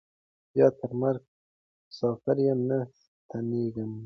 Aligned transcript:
بیا 0.51 0.67
تر 0.79 0.91
مرګه 1.01 1.27
مساپر 1.87 2.37
یم 2.47 2.59
نه 2.69 2.77
ستنېږم 2.99 3.91